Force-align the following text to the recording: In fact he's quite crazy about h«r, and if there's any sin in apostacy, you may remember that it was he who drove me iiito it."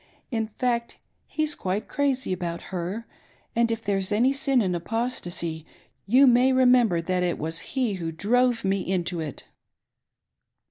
In 0.31 0.47
fact 0.47 0.97
he's 1.27 1.53
quite 1.53 1.87
crazy 1.87 2.33
about 2.33 2.61
h«r, 2.71 3.05
and 3.55 3.69
if 3.69 3.83
there's 3.83 4.11
any 4.11 4.33
sin 4.33 4.59
in 4.59 4.73
apostacy, 4.73 5.63
you 6.07 6.25
may 6.25 6.51
remember 6.51 7.03
that 7.03 7.21
it 7.21 7.37
was 7.37 7.59
he 7.77 7.93
who 7.93 8.11
drove 8.11 8.65
me 8.65 8.83
iiito 8.89 9.23
it." 9.23 9.43